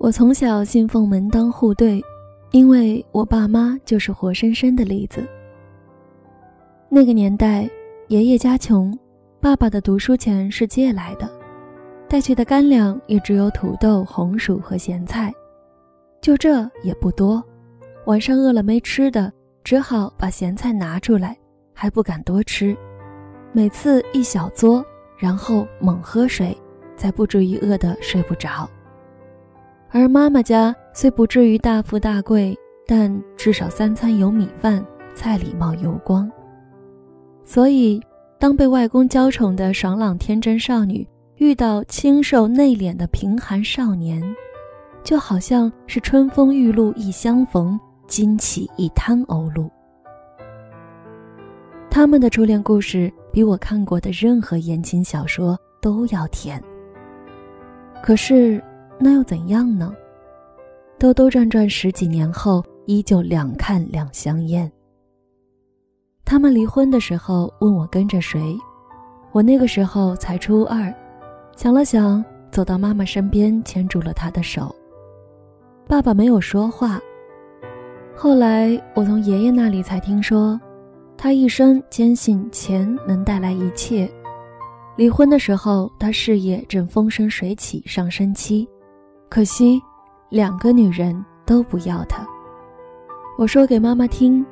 [0.00, 2.02] 我从小信奉门当户对，
[2.52, 5.22] 因为我爸妈就是活生生的例子。
[6.88, 7.68] 那个年代，
[8.08, 8.98] 爷爷家穷，
[9.42, 11.30] 爸爸的读书钱是借来的，
[12.08, 15.30] 带去的干粮也只有土豆、红薯和咸菜，
[16.22, 17.44] 就这也不多。
[18.06, 19.30] 晚上饿了没吃的，
[19.62, 21.36] 只好把咸菜拿出来，
[21.74, 22.74] 还不敢多吃，
[23.52, 24.82] 每次一小撮，
[25.18, 26.56] 然后猛喝水，
[26.96, 28.66] 才不至于饿得睡不着。
[29.92, 36.30] 而妈妈家虽不至于大富大贵，但至少三餐有米饭，菜里冒油光。
[37.44, 38.00] 所以，
[38.38, 41.06] 当被外公娇宠的爽朗天真少女
[41.38, 44.22] 遇到清瘦内敛的贫寒少年，
[45.02, 49.68] 就好像是春风玉露一相逢，惊起一滩鸥鹭。
[51.90, 56.62] 他们的初恋故事比我看过的任何言情小说都要甜。
[58.00, 58.62] 可是，
[59.00, 59.92] 那又怎样呢？
[60.98, 64.70] 兜兜转转十几年后，依旧两看两相厌。
[66.24, 68.56] 他们离婚的时候问我跟着谁，
[69.32, 70.94] 我那个时候才初二，
[71.56, 74.74] 想了想，走到妈妈身边，牵住了她的手。
[75.88, 77.00] 爸爸没有说话。
[78.14, 80.60] 后来我从爷爷那里才听说，
[81.16, 84.08] 他一生坚信钱能带来一切。
[84.96, 88.68] 离婚的时候，他事业正风生水起，上升期，
[89.30, 89.80] 可惜
[90.28, 92.26] 两个女人都不要他。
[93.38, 94.44] 我说给妈妈听。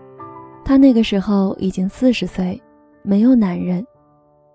[0.65, 2.63] 他那个时候已经四十岁，
[3.03, 3.85] 没有男人，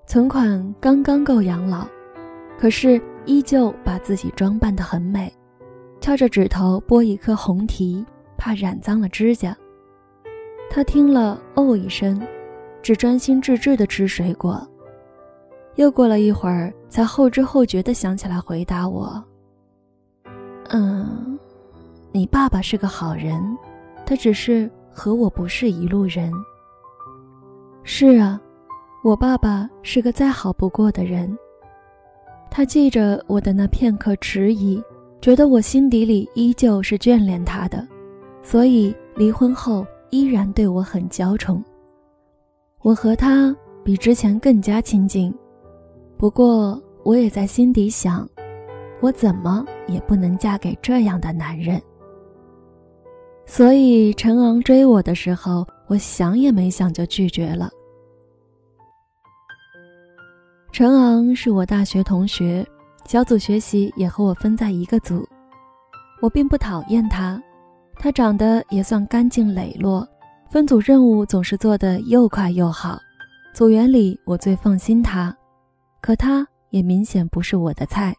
[0.05, 1.87] 存款刚刚够养老，
[2.57, 5.33] 可是依旧把自己装扮得很美，
[5.99, 8.05] 翘着指头剥一颗红提，
[8.37, 9.57] 怕染脏了指甲。
[10.69, 12.21] 他听了哦一声，
[12.83, 14.65] 只专心致志地吃水果。
[15.75, 19.23] 又过了一会儿，才后知后觉地想起来回答我
[20.69, 21.37] ：“嗯，
[22.11, 23.41] 你爸爸是个好人，
[24.05, 26.31] 他只是……”和我不是一路人。
[27.81, 28.39] 是啊，
[29.03, 31.35] 我爸爸是个再好不过的人。
[32.51, 34.79] 他记着我的那片刻迟疑，
[35.19, 37.87] 觉得我心底里依旧是眷恋他的，
[38.43, 41.63] 所以离婚后依然对我很娇宠。
[42.83, 45.33] 我和他比之前更加亲近，
[46.17, 48.29] 不过我也在心底想，
[49.03, 51.81] 我怎么也不能嫁给这样的男人。
[53.45, 57.69] 所以陈昂追我的时候，我想也没想就拒绝了。
[60.71, 62.65] 陈昂是我大学同学，
[63.05, 65.27] 小组学习也和我分在一个组。
[66.21, 67.43] 我并不讨厌他，
[67.97, 70.07] 他长得也算干净磊落，
[70.49, 72.97] 分组任务总是做得又快又好。
[73.53, 75.35] 组员里我最放心他，
[75.99, 78.15] 可他也明显不是我的菜，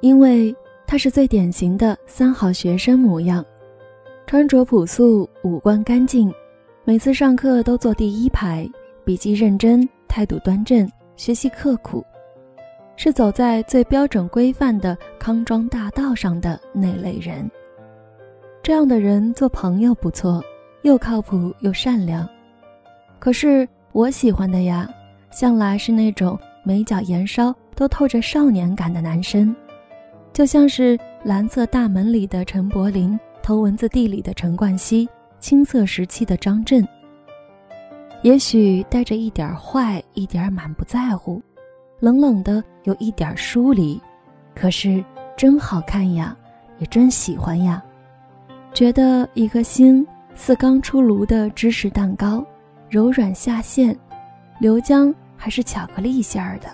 [0.00, 0.54] 因为
[0.86, 3.44] 他是最典型的三好学生模样。
[4.26, 6.32] 穿着朴素，五官干净，
[6.84, 8.68] 每次上课都坐第一排，
[9.04, 12.04] 笔记认真，态度端正，学习刻苦，
[12.96, 17.50] 是走在最标准规范的康庄大道上的那类人。
[18.62, 20.40] 这样的人做朋友不错，
[20.82, 22.28] 又靠谱又善良。
[23.18, 24.88] 可是我喜欢的呀，
[25.32, 29.54] 向来是那种眉角眼梢都透着少年感的男生，
[30.32, 33.18] 就像是《蓝色大门》里的陈柏霖。
[33.42, 35.08] 头文字 D 里的陈冠希，
[35.40, 36.86] 青涩时期的张震，
[38.22, 41.40] 也许带着一点坏，一点满不在乎，
[42.00, 43.98] 冷冷的有一点疏离，
[44.54, 45.02] 可是
[45.38, 46.36] 真好看呀，
[46.78, 47.82] 也真喜欢呀，
[48.74, 52.44] 觉得一颗心似刚出炉的芝士蛋糕，
[52.90, 53.98] 柔软下陷，
[54.60, 56.68] 流浆还是巧克力馅儿的，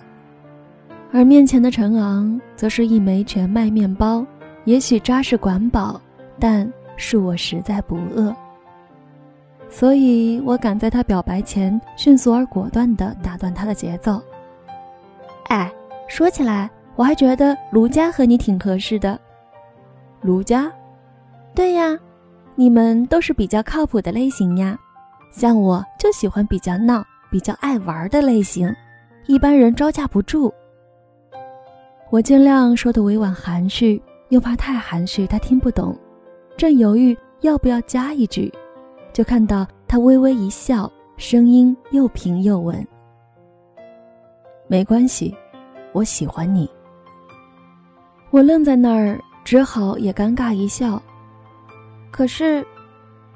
[1.13, 4.25] 而面前的陈昂则是一枚全麦面包，
[4.65, 6.01] 也许扎实管饱。
[6.39, 8.35] 但是我实在不饿，
[9.71, 14.21] 所以我赶在他表白前，迅速而果断地打断他的节奏。
[15.49, 15.73] 哎，
[16.09, 19.19] 说起来，我还觉得卢家和你挺合适的。
[20.21, 20.71] 卢家？
[21.55, 21.97] 对呀，
[22.55, 24.79] 你们都是比较靠谱的类型呀。
[25.31, 28.71] 像我就喜欢比较闹、比较爱玩的类型，
[29.27, 30.53] 一般人招架不住。
[32.09, 35.97] 我尽量说的委婉含蓄，又怕太含蓄他听不懂。
[36.57, 38.53] 正犹豫要不要加一句，
[39.13, 42.87] 就看到他微微一笑，声音又平又稳。
[44.69, 45.35] 没关系，
[45.93, 46.71] 我喜欢你。
[48.31, 51.03] 我愣在那儿，只好也尴尬一笑。
[52.13, 52.65] 可是，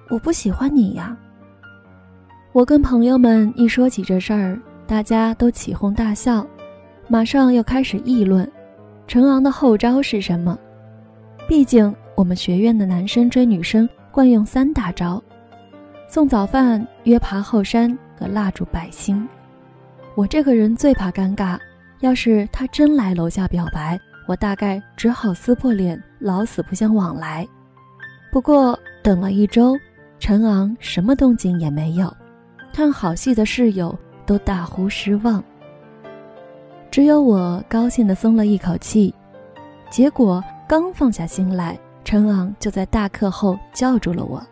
[0.08, 1.16] 我不喜欢你呀。
[2.52, 6.46] 我跟朋友们一说起这事儿，大家都起哄大笑，
[7.08, 8.50] 马上又开始议论
[9.10, 10.56] 陈昂的后招是什么。
[11.48, 15.20] 毕竟我们学院的男生追女生惯用三大招：
[16.06, 19.28] 送早饭、约爬后山和蜡烛摆心。
[20.14, 21.58] 我这个人最怕尴尬，
[22.02, 23.98] 要是他真来楼下表白，
[24.28, 27.44] 我大概只好撕破脸，老死不相往来。
[28.30, 29.76] 不过等了一周，
[30.20, 32.16] 陈昂什么动静也没有，
[32.72, 33.92] 看好戏的室友
[34.24, 35.42] 都大呼失望，
[36.90, 39.14] 只有我高兴地松了一口气。
[39.88, 44.42] 结果刚放下心来，陈昂就在大课后叫住了我。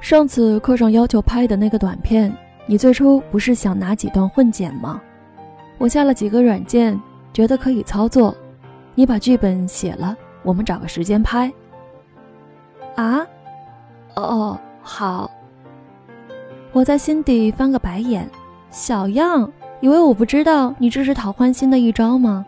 [0.00, 2.34] 上次课上要求拍的那个短片。
[2.64, 5.02] 你最初不是想拿几段混剪吗？
[5.78, 6.98] 我下了几个软件，
[7.32, 8.32] 觉得可以操作。
[8.94, 11.52] 你把剧本写了，我们找个时间拍。
[12.94, 13.26] 啊？
[14.14, 15.28] 哦，好。
[16.70, 18.30] 我在心底翻个白眼，
[18.70, 19.50] 小样，
[19.82, 22.46] 以为我不知道你这是讨欢心的一招吗？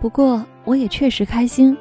[0.00, 1.76] 不过我也确实开心。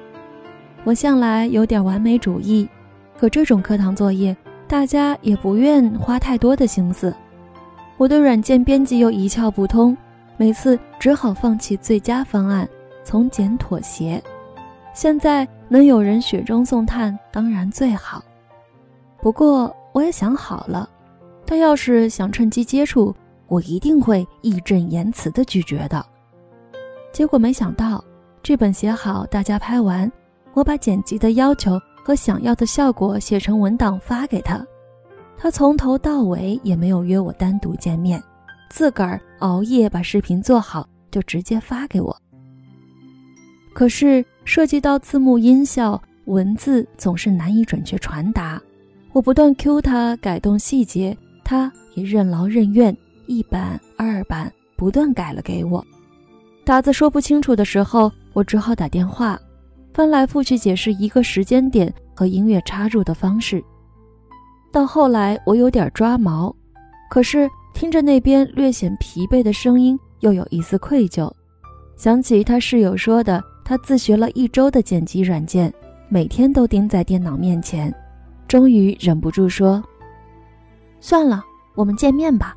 [0.83, 2.67] 我向来有点完美主义，
[3.15, 4.35] 可这种课堂作业，
[4.67, 7.15] 大家也不愿花太多的心思。
[7.97, 9.95] 我对软件编辑又一窍不通，
[10.37, 12.67] 每次只好放弃最佳方案，
[13.03, 14.19] 从简妥协。
[14.95, 18.23] 现在能有人雪中送炭，当然最好。
[19.21, 20.89] 不过我也想好了，
[21.45, 23.15] 他要是想趁机接触，
[23.49, 26.05] 我一定会义正言辞地拒绝的。
[27.11, 28.03] 结果没想到，
[28.43, 30.09] 剧本写好，大家拍完，
[30.53, 34.65] 我把剪辑的要求和想要的效果写成文档发给他。
[35.37, 38.21] 他从头到尾也没有约我单独见面，
[38.69, 42.15] 自个儿熬夜把视频做好就直接发给我。
[43.73, 48.61] 可是涉及到字幕、音效、文字，总是难以准确传达。
[49.13, 52.95] 我不断 Q 他改动细节，他也任劳任怨，
[53.29, 55.85] 一版、二版不断改了给我。
[56.65, 59.39] 打字说不清楚的时候，我只好打电话，
[59.93, 63.63] 翻来覆去解释一个时间点和音乐插入的方式。
[64.71, 66.53] 到后来，我有点抓毛，
[67.07, 71.31] 可是听着那边略显疲惫的声音，又有一丝愧疚。
[71.97, 75.71] 想起他室友说的，他自学了一周的剪辑软件，
[76.07, 77.93] 每天都盯在电脑面前，
[78.47, 79.83] 终于忍不住说
[80.99, 81.43] ：“算了，
[81.75, 82.55] 我们见面吧。”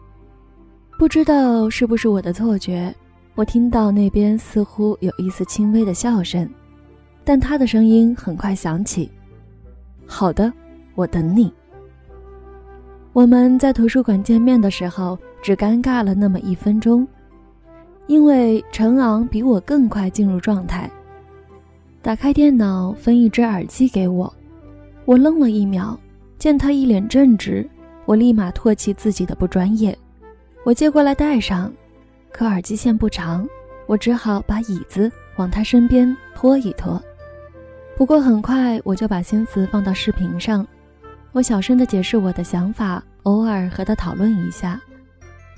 [0.99, 2.95] 不知道是不是我的错觉，
[3.35, 6.49] 我听到那边似乎有一丝轻微的笑声，
[7.25, 9.11] 但他的声音很快响起
[10.07, 10.53] ：“好的，
[10.95, 11.53] 我等你。”
[13.13, 17.07] 我们在图书馆见面的时候，只尴尬了那么一分钟，
[18.07, 20.89] 因为陈昂比我更快进入状态。
[22.01, 24.33] 打开电脑，分一只耳机给我，
[25.05, 25.99] 我愣了一秒，
[26.39, 27.69] 见他一脸正直，
[28.07, 29.97] 我立马唾弃自己的不专业。
[30.65, 31.73] 我接过来戴上，
[32.31, 33.45] 可耳机线不长，
[33.87, 37.03] 我只好把椅子往他身边拖一拖。
[37.97, 40.67] 不过很快我就把心思放到视频上。
[41.33, 44.81] 我小声地解释我的想法，偶尔和他讨论一下。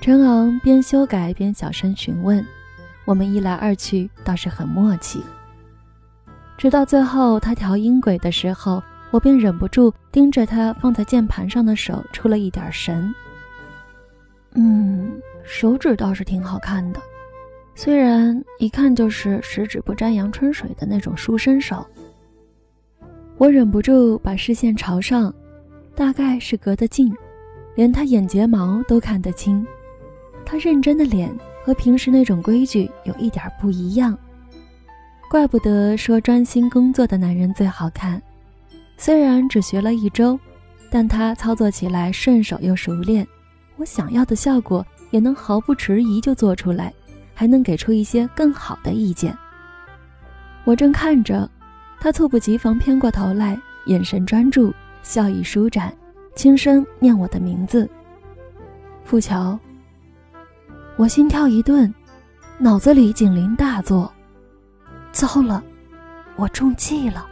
[0.00, 2.44] 陈昂边修改边小声询问，
[3.04, 5.22] 我们一来二去倒是很默契。
[6.56, 13.14] 直到最后他调音轨的时候，我便忍不住盯着他放在键盘上的手出了一点神。
[14.54, 17.00] 嗯，手指倒是挺好看的，
[17.74, 21.86] 虽然一看就是十指不沾阳春水的那种书生手。
[23.36, 25.34] 我忍不住把视线朝上。
[25.96, 27.14] 大概是隔得近，
[27.76, 29.64] 连他眼睫毛都看得清。
[30.44, 34.18] 他认真的脸和平时那种规矩有一点不一样，
[35.30, 38.20] 怪不得说专心工作的男人最好看。
[38.96, 40.36] 虽然只学了一周，
[40.90, 43.24] 但他操作起来顺手又熟练，
[43.76, 46.92] 我想要的效果也能毫不迟疑就做出来，
[47.34, 49.36] 还能给出一些更好的意见。
[50.64, 51.48] 我正看着，
[52.00, 54.72] 他猝不及防偏过头来，眼神专注。
[55.02, 55.94] 笑意舒展，
[56.34, 57.86] 轻声念我的名字。
[59.04, 59.58] 傅乔。
[60.96, 61.92] 我心跳一顿，
[62.56, 64.10] 脑子里警铃大作。
[65.12, 65.62] 糟了，
[66.36, 67.26] 我中计了。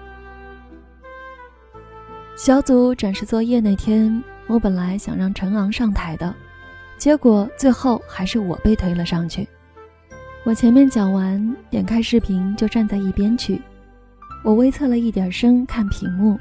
[2.36, 6.34] 小组展示作业那天，我本来想让陈昂上台的，
[6.98, 9.48] 结果最后还是我被推了上去。
[10.44, 13.60] 我前面讲完，点开视频就站在一边去。
[14.44, 16.36] 我微侧了一点身看屏幕。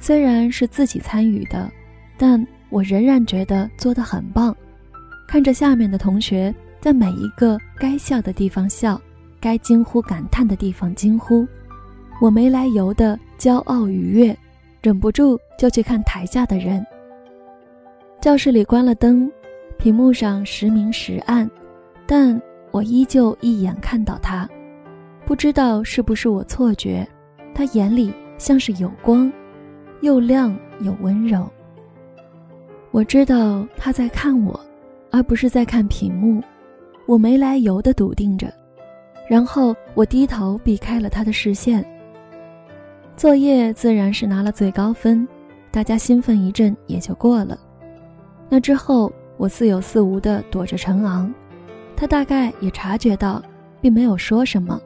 [0.00, 1.70] 虽然是自己参与的，
[2.16, 4.54] 但我仍然觉得做得很棒。
[5.26, 9.00] 看着下面的同学在每一个该笑的地方笑，
[9.40, 11.46] 该惊呼感叹的地方惊呼，
[12.20, 14.36] 我没来由的骄傲愉悦，
[14.82, 16.84] 忍不住就去看台下的人。
[18.28, 19.32] 教室里关了灯，
[19.78, 21.50] 屏幕上时明时暗，
[22.06, 22.38] 但
[22.72, 24.46] 我依旧一眼看到他。
[25.24, 27.08] 不知道是不是我错觉。
[27.54, 29.32] 他眼里像是有光，
[30.02, 31.48] 又亮又温柔。
[32.90, 34.60] 我知道他在看我，
[35.10, 36.42] 而不是在看屏幕。
[37.06, 38.52] 我没来由的笃定着，
[39.26, 41.82] 然后我低头避开了他的视线。
[43.16, 45.26] 作业自然是拿了最高分，
[45.70, 47.58] 大家兴奋一阵也就过了。
[48.48, 51.32] 那之后，我似有似无的躲着陈昂，
[51.96, 53.42] 他大概也察觉到，
[53.80, 54.80] 并没有说什么，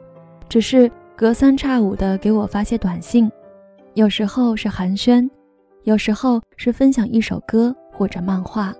[0.49, 3.31] 只是隔三差五的给我发些短信，
[3.93, 5.29] 有时候是寒暄，
[5.83, 8.73] 有时候是分享一首歌或者漫画。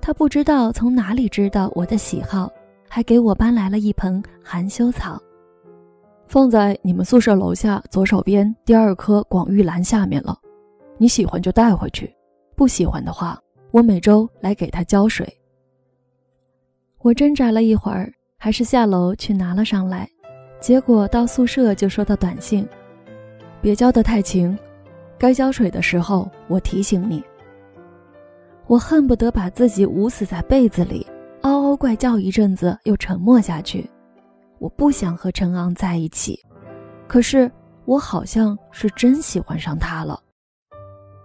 [0.00, 2.50] 他不知道从哪里知道我的喜好。
[2.88, 5.20] 还给我搬来了一盆含羞草，
[6.28, 10.38] 放在你们宿舍楼下左手边第二棵广玉兰下面了。
[10.96, 12.14] 你喜欢就带回去，
[12.54, 13.38] 不喜欢的话，
[13.76, 15.30] 我每周来给它浇水。
[17.00, 20.08] 我挣扎了一会儿，还是下楼去拿了上来。
[20.62, 22.66] 结果到宿舍就收到短信：
[23.60, 24.58] 别浇得太勤，
[25.18, 27.22] 该浇水的时候我提醒你。
[28.66, 31.06] 我恨不得把自己捂死在被子里。
[31.42, 33.86] 嗷嗷怪叫一阵子，又沉默下去。
[34.58, 36.42] 我不想和陈昂在一起，
[37.06, 37.52] 可是
[37.84, 40.18] 我好像是真喜欢上他了。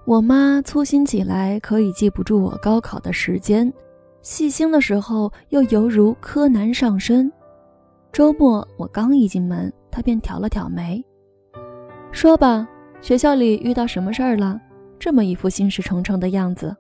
[0.06, 3.72] 我妈粗心起来可以记不住我高考的时间，
[4.22, 7.32] 细心的时候又犹如柯南上身。
[8.12, 11.04] 周末我刚一进门，她便挑了挑眉，
[12.12, 12.68] 说吧，
[13.02, 14.60] 学校里遇到什么事儿了？
[15.00, 16.76] 这么一副心事重重的样子。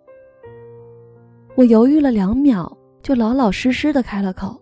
[1.55, 2.77] 我犹豫了两秒。
[3.03, 4.61] 就老老实实的开了口：“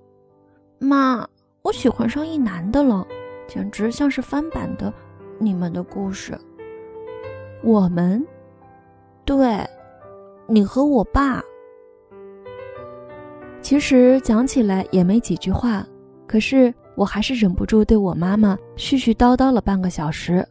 [0.79, 1.27] 妈，
[1.61, 3.05] 我喜欢上一男的了，
[3.49, 4.93] 简直像是翻版的
[5.37, 6.39] 你们的故事。
[7.61, 8.25] 我们，
[9.29, 9.63] 对，
[10.47, 11.39] 你和我爸。
[13.61, 15.85] 其实讲起来也没几句话，
[16.25, 20.43] 可是我还是忍不住对我妈妈絮絮叨叨了半个小时。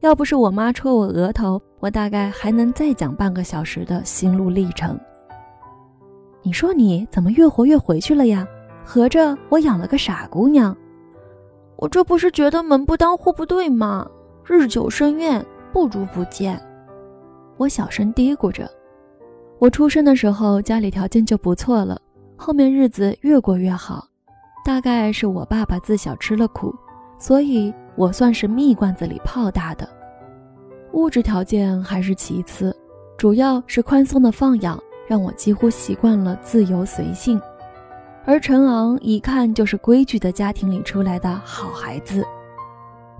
[0.00, 5.00] 要不是我妈戳我额头，我大概还能再讲半个小时的心路历程。”
[6.44, 8.46] 你说你怎么越活越回去了呀？
[8.84, 10.76] 合着我养了个傻姑娘，
[11.76, 14.06] 我这不是觉得门不当户不对吗？
[14.44, 16.60] 日久生怨，不如不见。
[17.60, 18.66] 我小声嘀咕着。
[19.58, 22.00] 我出生的时候家里条件就不错了，
[22.34, 24.08] 后面日子越过越好。
[24.64, 26.74] 大概是我爸爸自小吃了苦，
[27.18, 29.86] 所以我算是蜜罐子里泡大的。
[30.94, 32.74] 物质条件还是其次，
[33.18, 34.82] 主要是宽松的放养。
[35.06, 37.40] 让我几乎习惯了自由随性，
[38.24, 42.24] 而陈昂一看就是规矩的家庭里出来的好孩子。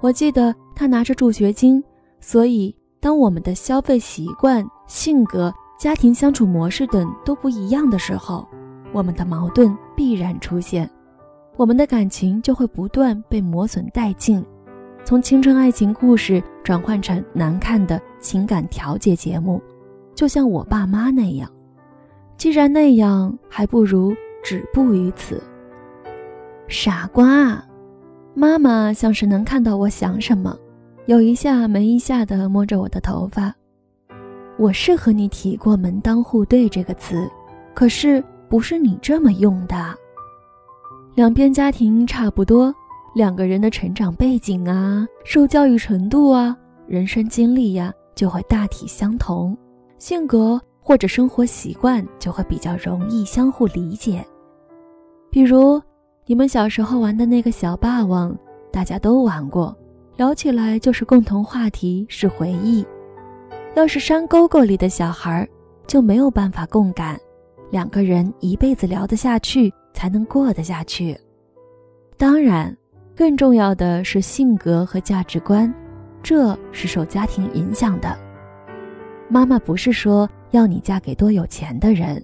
[0.01, 1.83] 我记得他拿着助学金，
[2.21, 8.47] 所以当我们的消费习惯、性格、家庭相处模式等都不一样的时候，
[8.93, 10.89] 我们的矛盾必然出现，
[11.57, 14.45] 我们的感情就会不断被磨损殆尽，
[15.03, 19.63] 从青春爱情故事转换成难看的情感调解节目，
[20.15, 21.51] 就像我爸妈那样。
[22.37, 25.43] 既然那样，还不如止步于此。
[26.69, 27.63] 傻瓜，
[28.35, 30.55] 妈妈像是能看到我想什么，
[31.07, 33.55] 有一下没一下的摸着我的头发。
[34.59, 37.29] 我是和你提过“门当户对”这个词，
[37.75, 39.95] 可是不是你这么用的。
[41.15, 42.75] 两边家庭差不多，
[43.15, 49.57] 两个人的成长背景啊、受教育程度啊、人生经历呀，就会大体相同，
[49.99, 50.61] 性格。
[50.83, 54.27] 或者生活习惯就会比较容易相互理解，
[55.31, 55.81] 比如
[56.27, 58.37] 你们小时候玩的那个小霸王，
[58.73, 59.77] 大家都玩过，
[60.21, 62.85] 聊起来就是共同话题，是回忆。
[63.75, 65.49] 要是山沟沟里的小孩，
[65.87, 67.19] 就没有办法共感，
[67.71, 71.19] 两个人一辈子聊得下去，才能过得下去。
[72.19, 72.77] 当然，
[73.17, 75.73] 更重要的是性格和价值观，
[76.23, 78.15] 这是受家庭影响的。
[79.27, 80.29] 妈妈不是说。
[80.51, 82.21] 要你嫁给多有钱的人，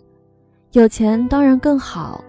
[0.72, 2.22] 有钱当然更好。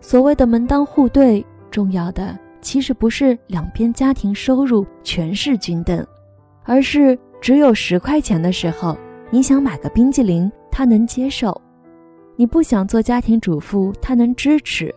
[0.00, 6.06] 所谓的门当户对，重要的其实不是两边家庭收入全是均等，
[6.64, 8.96] 而是只有十块钱的时候，
[9.30, 11.50] 你想买个冰激凌，他能接受；
[12.36, 14.88] 你不想做家庭主妇，他能支持；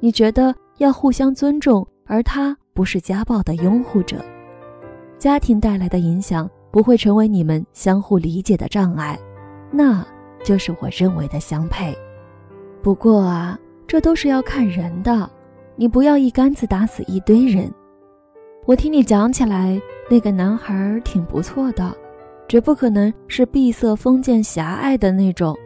[0.00, 4.24] 你觉得要互相尊重，而他不是家暴的拥护者。
[5.18, 9.18] 家庭带来的影响不会成为你们相互理解的障碍。
[9.70, 10.04] 那
[10.42, 11.96] 就是我认为的相配，
[12.82, 15.30] 不过啊，这都是要看人的，
[15.76, 17.72] 你不要一竿子打死一堆人。
[18.64, 21.92] 我听你讲起来，那个男孩挺不错的，
[22.48, 25.56] 绝不可能是闭塞、封建、狭隘的那种。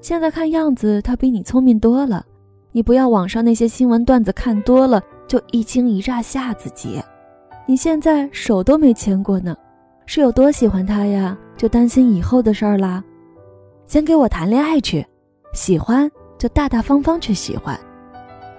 [0.00, 2.24] 现在看样子，他比你聪明多了。
[2.72, 7.00] 你不要网上那些新闻段子看多了，就一惊一乍吓自己。
[7.66, 9.56] 你现在手都没牵过呢，
[10.04, 11.38] 是有多喜欢他呀？
[11.56, 13.02] 就担心以后的事儿啦。
[13.86, 15.06] 先给我谈恋爱去，
[15.54, 17.78] 喜欢就大大方方去喜欢，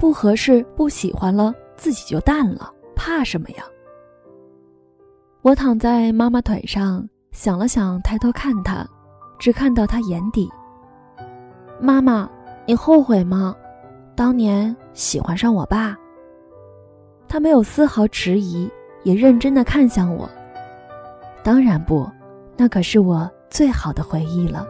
[0.06, 3.64] 不合适不喜欢了自己就淡了，怕什么呀？
[5.42, 8.86] 我躺在妈妈腿上想了想，抬头看她，
[9.40, 10.48] 只看到她眼底。
[11.82, 12.30] 妈妈，
[12.68, 13.56] 你后悔吗？
[14.16, 15.98] 当年喜欢上我爸？
[17.28, 18.70] 她没有丝毫迟疑。
[19.06, 20.30] 也认真的看向我。
[21.44, 22.08] 当然不，
[22.56, 24.68] 那可是我最好的回忆了。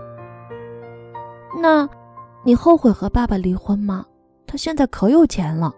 [1.61, 1.85] 那，
[2.41, 4.05] 你后悔和爸爸离婚吗？
[4.57, 5.71] 现在可有钱了。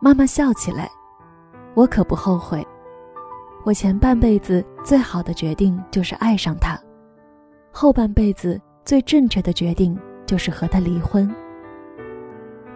[0.00, 0.90] 妈妈笑起来，
[1.74, 2.66] 我可不后悔。
[3.64, 6.76] 我前半辈子最好的决定就是爱上他，
[7.70, 11.32] 后半辈子最正确的决定就是和他离婚。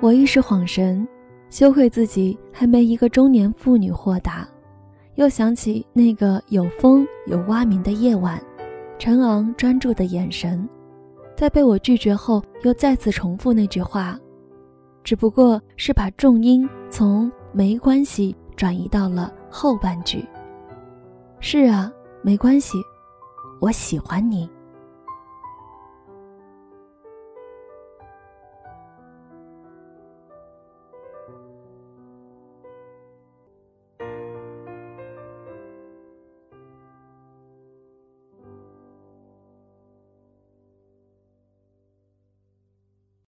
[0.01, 1.07] 我一时恍神，
[1.51, 4.47] 羞愧自己还没一个中年妇女豁达。
[5.17, 8.41] 又想起那个有风有蛙鸣的夜晚，
[8.99, 10.69] 陈昂专注的眼神，
[11.35, 14.17] 在被我拒绝后，又再次重复那句话，
[15.07, 20.27] 只不过是把重音从“没关系”转移到了后半句。
[21.39, 22.77] 是啊，没关系，
[23.61, 24.51] 我喜欢你。